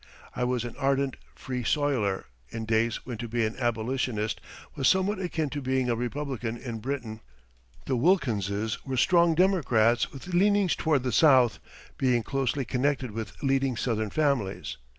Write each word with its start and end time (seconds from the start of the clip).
I 0.35 0.45
was 0.45 0.65
an 0.65 0.73
ardent 0.79 1.15
Free 1.35 1.63
Soiler 1.63 2.25
in 2.49 2.65
days 2.65 3.05
when 3.05 3.19
to 3.19 3.27
be 3.27 3.45
an 3.45 3.55
abolitionist 3.59 4.41
was 4.75 4.87
somewhat 4.87 5.19
akin 5.19 5.51
to 5.51 5.61
being 5.61 5.89
a 5.91 5.95
republican 5.95 6.57
in 6.57 6.79
Britain. 6.79 7.21
The 7.85 7.95
Wilkinses 7.95 8.83
were 8.83 8.97
strong 8.97 9.35
Democrats 9.35 10.11
with 10.11 10.29
leanings 10.33 10.75
toward 10.75 11.03
the 11.03 11.11
South, 11.11 11.59
being 11.99 12.23
closely 12.23 12.65
connected 12.65 13.11
with 13.11 13.33
leading 13.43 13.77
Southern 13.77 14.09
families. 14.09 14.77